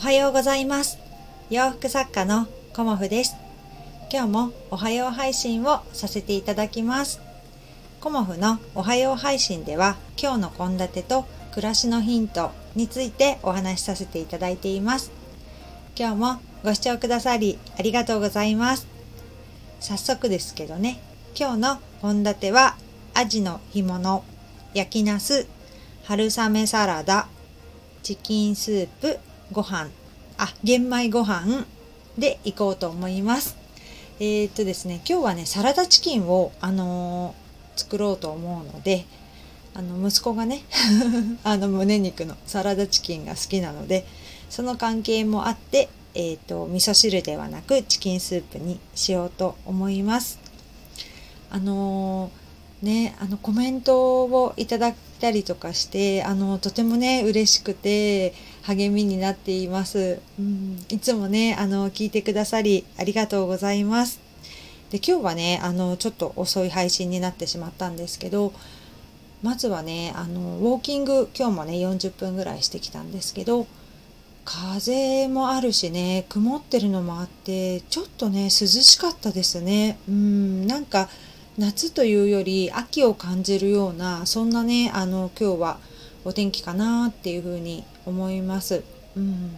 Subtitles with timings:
[0.00, 0.98] はようございます。
[1.50, 3.36] 洋服作家のコモフです。
[4.10, 7.20] 今日もおはよう配信をさせていただきます。
[8.00, 15.12] コモフのおはよう配信では今日の献立と暮らしのヒントについてお話しさせていただいています。
[15.94, 18.86] 今日もご視聴くださりありがとうございます。
[19.80, 20.98] 早速ですけどね
[21.38, 22.74] 今日の献立は
[23.12, 24.24] アジの干物
[24.72, 25.46] 焼きナス
[26.04, 27.28] 春雨サラダ
[28.02, 29.18] チキンスープ
[29.52, 29.99] ご飯。
[30.42, 31.66] あ玄米ご飯
[32.16, 33.58] でいこうと思います
[34.20, 39.04] えー、っとですね今日はねサラダチキンをあのー、作ろうと思うので
[39.74, 40.62] あの息子がね
[41.44, 44.06] あの胸肉のサラダチキンが好きなので
[44.48, 50.40] その関係もあってえーと、味噌汁ではなくチキンスープにしようと思います。
[51.50, 58.34] あのー、ね、あのコメントをいただいたりとかしてあのとてもね嬉しくて
[58.74, 60.20] 励みになっています。
[60.38, 64.20] うん、いつもねあの聞いてくださりありがとうございます。
[64.90, 68.52] で今日はねあのちょっと遅い配信になってしまったんですけど
[69.42, 73.66] まずはねあのウォーキング今日もね40分ぐらいしてきたんですけど
[74.44, 81.08] 風もあるしね曇ってるのもあってちょっとね涼しかったですねうんなんか
[81.56, 85.78] 夏というより秋を感じるようなそんなねあの今日は
[86.24, 88.82] お天気かなっていうふうに思います。
[89.16, 89.56] うん。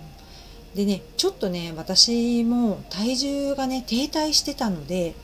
[0.75, 5.15] でねちょっとね私も体重がね停滞してたので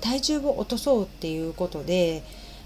[0.00, 2.22] 体重を落とそうっていうことで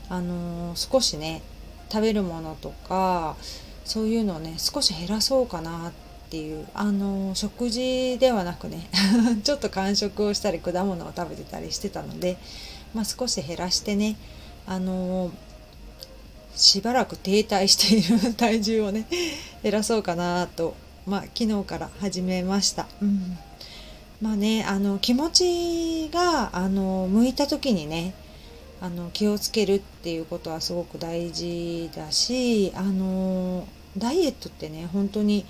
[0.09, 1.43] あのー、少しね
[1.91, 3.37] 食べるものとか
[3.85, 5.93] そういうのをね少し減らそうかなっ
[6.29, 8.89] ていうあの食事ではなくね
[9.45, 12.37] ちょっと間食をしたり果物を食べてたりしてたので、
[12.95, 14.17] まあ、少し減らしてね
[14.67, 15.31] あの
[16.57, 19.07] しばらく停滞している体重をね
[19.63, 20.75] 減らそうかなと、
[21.07, 22.87] まあ、昨日から始めました。
[23.01, 23.39] うん
[24.23, 28.15] まあね、あの気持ちがあの向いた時にね
[28.81, 33.69] あの気をつけるっていうことはすごく大事だしあの
[33.99, 35.45] ダイエットってね本当に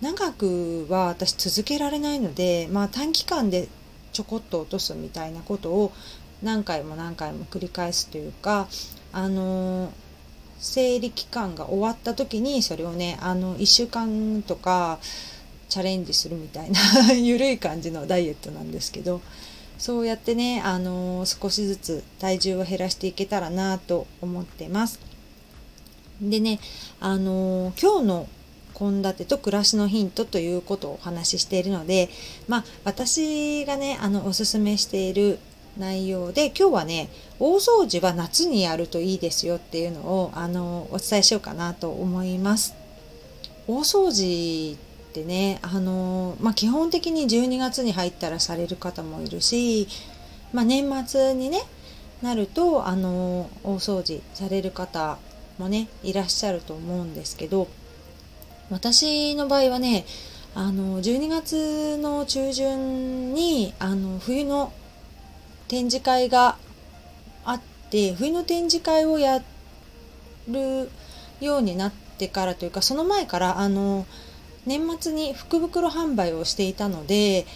[0.00, 3.68] 長くは私続けられないので、まあ、短期間で
[4.12, 5.92] ちょこっと落とすみたいなことを
[6.42, 8.68] 何回も何回も繰り返すというか
[9.12, 9.92] あの
[10.58, 14.98] 生理期間が終わった時にそれをねあの1週間とか
[15.68, 19.20] チャレンジするみたいな 緩い感じのダイエットなんですけど
[19.78, 24.98] そうやってねあの少しずつ体重を減らしていけたらなと思ってます。
[26.20, 26.58] でね
[26.98, 28.28] あの今日の
[28.74, 32.10] 献立と暮らしのヒントということをお話ししているので、
[32.46, 35.38] まあ、私がねあのおすすめしている
[35.78, 37.08] 内容で今日はね
[37.38, 42.74] 大掃除は夏にやるといいですよっていうのをあのお伝えしようかなと思います。
[43.66, 49.88] 大掃除ってねあの、まあ、基本的に12月に入ったらされる方もいるし、
[50.52, 51.60] まあ、年末にね
[52.22, 55.18] なるとあの大掃除される方
[55.58, 57.68] もねいらっしゃると思うんですけど
[58.70, 60.04] 私の場合はね
[60.54, 64.72] あの12月の中旬にあの冬の
[65.68, 66.56] 展示会が
[67.44, 69.42] あって冬の展示会をや
[70.48, 70.90] る
[71.40, 74.06] ようになってからというかその前からあの
[74.66, 77.46] 年末に福袋販売をしていたので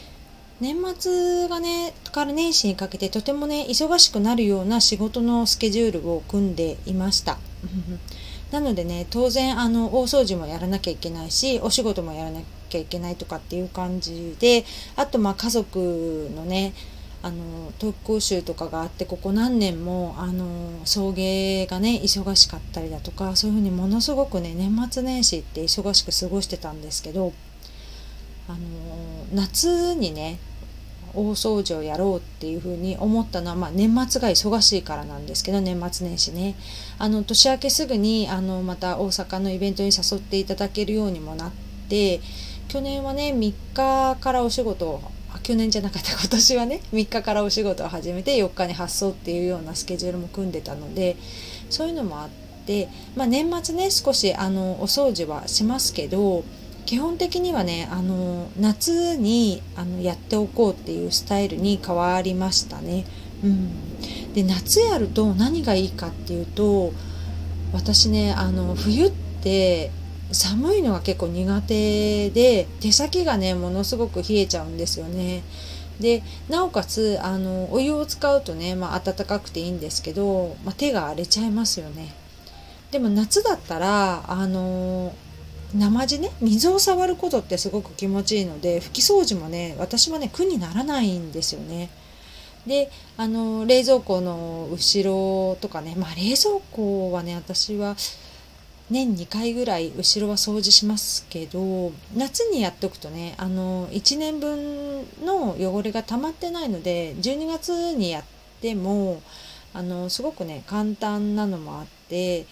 [0.60, 7.38] 年末がねから年始にかけてとてもね忙しくなるような仕事のスケジュールを組んでいました。
[8.52, 16.74] なのでね当然あの大掃除もやらなきゃいけないしお仕事もやらなきゃいけないとかっていう感じであとまあ家族のね
[17.22, 27.32] あの特攻集とかがあってここ何年もあの送迎がね忙しかったりだとかそういうふうにものすごくね年末年始って忙しく過ごしてたんですけど
[28.48, 28.58] あの
[29.32, 30.38] 夏にね
[31.14, 36.54] 大掃除をやろうっていうふうに思ったのは、まあ、年末が忙しいからなんですけど年末年始ね。
[36.98, 41.52] あの年明けすぐにあのまた大阪のイベントに誘っていただけるようにもなっ
[41.88, 42.20] て
[42.68, 45.02] 去年はね3日からお仕事を
[45.42, 51.16] 去年じゃなかった今年はね 3日からお仕事を始めて4日に発送っていうようなスケジュールも組んでたので
[51.70, 52.28] そういうのもあっ
[52.66, 56.44] て、まあ、年末ね少しあのお掃除はしますけど
[56.86, 63.04] 基本的にはねあの夏にあのやっておこうっていうスタイルに変わりましたね。
[63.44, 66.92] うん、で夏やると何がいいかっていうと
[67.72, 69.90] 私ねあの冬って
[70.32, 75.42] 寒いのが結構苦手で手先がねものすごく冷えちゃうんですよね。
[76.00, 82.14] でなおかつあのお湯を使うとね、まあ、暖かくていいんですけど、まあ、手が荒れちゃいますよね。
[82.90, 85.14] でも夏だったらあの
[85.74, 91.88] 生地ね水を触ることってすごく気持ちいいので拭き掃除もね私はね苦にならないんですよね。
[92.66, 97.96] であの冷蔵庫の後ろとかねまあ冷蔵庫はね私は
[98.92, 108.24] 年2回ぐらい後ろは掃除しますけど夏にやっておくとねあの1年分の汚れが溜まってないので12月にやっ
[108.60, 109.22] ても
[109.74, 112.46] あのすごくね簡単なのもあって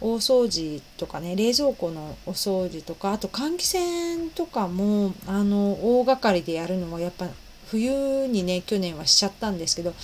[0.00, 7.28] 大掃除とかね冷蔵庫のお掃除とかあと換気扇とかもあの大掛かりでやるのはやっぱ
[7.68, 9.94] 冬にね去年はしちゃったんですけど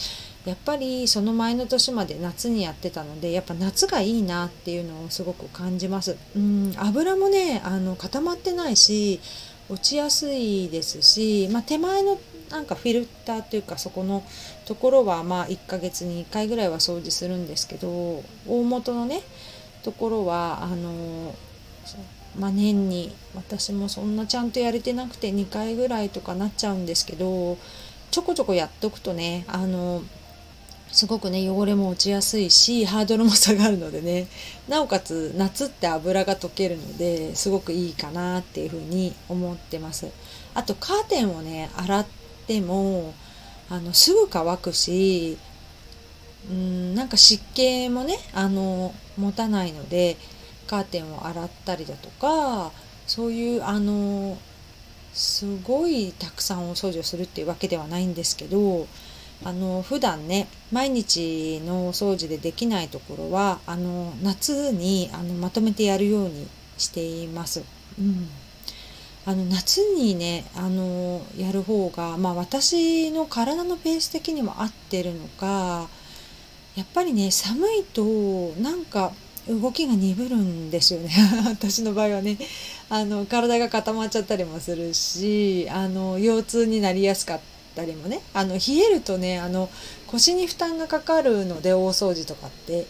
[0.45, 6.17] やっぱりその前の年まで夏にやってたのでやっぱ夏がいいなっていうのをすごく感じます。
[6.37, 9.21] うん油もねあの固まってないし
[9.69, 12.19] 落ちやすいですし、まあ、手前の
[12.51, 14.23] なんかフィルターというかそこの
[14.67, 19.23] ところはまあ1ヶ月に1回ぐらいは掃除するんですけど大元のね
[19.83, 21.35] ところはあの
[22.39, 27.59] まあ、年に私もそんなちゃんとやれてなくて2回ぐらいとかなっちゃうんですけど
[28.11, 30.03] ちょこちょこやっとくとねあの
[30.93, 34.29] すごくね汚れも落ちやすいしハードルも下がるのでね。
[34.69, 40.09] なおかつ夏って油が溶けるのですごくいいかなっていうふうに思ってます。
[40.55, 42.07] あとカーテンをね洗っ
[42.47, 43.15] ても
[43.71, 45.39] あのすぐ乾くし
[46.51, 50.17] うんなんか湿気もねあの持たないので
[50.67, 52.71] カーテンを洗ったりだとか
[53.07, 54.37] そういうあの
[55.15, 58.87] すごいたくさんお掃除をするっていうわけではないんですけど
[59.45, 66.49] あの普段ね毎日のお掃除でできないところはあの夏にあのまとめてやるように
[66.79, 67.63] しています。
[67.99, 68.29] うん。
[69.25, 75.89] あの夏にねあのやる方が、まあ、私の体のペース的にも合ってるのか
[76.75, 78.03] やっぱりね寒いと
[78.61, 79.13] なんか
[79.49, 81.11] 動きが鈍るんですよね。
[81.47, 82.39] 私の場合はね。
[82.89, 87.52] あの体が固まっちゃったりもするしあの腰痛になりやすかった
[87.85, 89.71] りもねあの冷えるとねあの
[90.07, 92.87] 腰に負担がかかるので大掃除とかって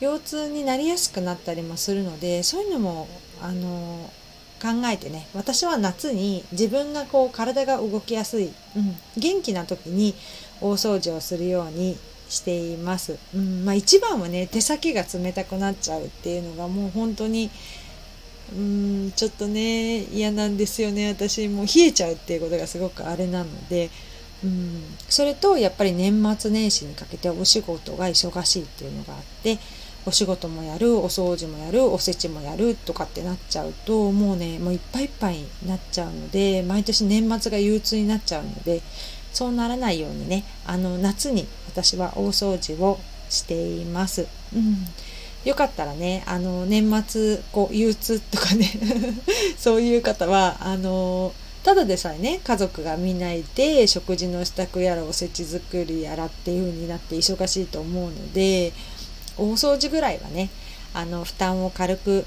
[0.00, 3.08] 腰痛になりやすくなったりもするのでそういうのも
[3.42, 4.10] あの
[4.60, 10.14] 考えてね私は夏に自分がこう体が動きやすい、うん、元気な時に
[10.60, 11.96] 大掃除をするように
[12.28, 13.18] しています。
[13.34, 17.50] うんまあ、一番はね手先が冷たくなっちゃうっていうのがもう本当に
[18.54, 23.90] うんちょっとね嫌なんですよね私もう冷えちゃうっていうことがすごくあれなので
[24.44, 29.58] うんそれとやっぱり年末年始にかけてお仕事が忙しいっていうのがあって
[30.06, 38.80] お仕事もやるお掃除もやるおせちもやるとかってなっちゃうともうねもういっぱいいっぱいになっちゃうので毎年年末が憂鬱になっちゃうので
[39.32, 42.98] そうならないようにねあの夏に私は大掃除を
[43.28, 44.26] しています。
[44.54, 44.86] うん
[45.44, 48.70] よかったらね、あの、年末、こう、憂鬱とかね
[49.56, 58.72] そういう方は、あの、ただでさえね、家族がみんないて、食事の支度やらおせち作りやらっていう風になって忙しいと思うので、
[59.36, 60.48] 大掃除ぐらいはね、
[60.94, 62.24] あの、負担を軽く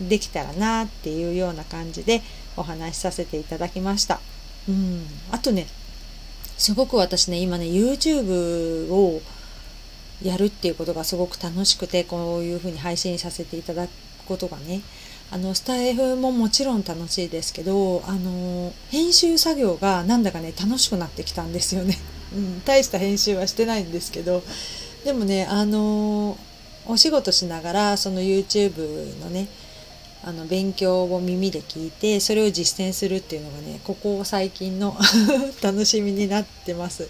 [0.00, 2.22] できたらなっていうような感じで
[2.56, 4.20] お話しさせていただきました。
[4.68, 5.06] うん。
[5.30, 5.66] あとね、
[6.60, 9.22] すごく私ね今ね YouTube を
[10.22, 13.90] やるっていうことがすごく楽しくてこういうふうに配信させていただく
[14.26, 14.82] ことがね
[15.32, 21.96] あのスタイフももちろん楽しいですけどあの編集作業がなんだかね楽しくなってきたんですよね、
[22.34, 24.42] うん、大した編集はしてないんですけど
[25.04, 26.36] でもねあの
[26.86, 29.48] お仕事しながらその YouTube のね
[30.24, 34.96] あの勉強を耳で聞いてそれを実践するっていうのがねここ最近の
[35.62, 37.08] 楽しみになってます。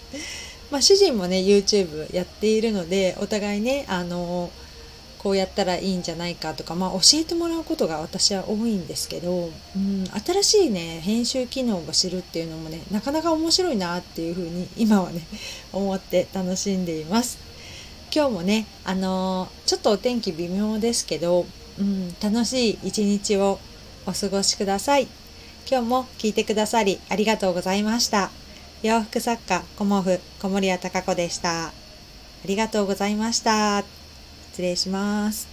[0.70, 4.50] まあ、主人もね YouTube やっているのでお互いねあの
[5.22, 15.20] こうやったらいいんじゃないかとか、まあ、教えてもらうことが私は多いんですけど、うん、新しいね編集機能を知るっていうのもねなかなか面白いなっていうふうに今はね
[15.74, 17.38] 思って楽しんでいます。
[18.12, 21.46] 今日もねあのちょっとお天気微妙ですけど
[21.78, 23.58] うん、楽しい一日を
[24.06, 25.08] お過ごしください。
[25.70, 28.30] 今日も聞いてくださりありがとうございました。
[28.82, 31.68] 洋服作家、コモフ、小森屋隆子でした。
[31.68, 31.72] あ
[32.44, 34.00] りがとうございました。
[34.52, 35.50] 失礼します。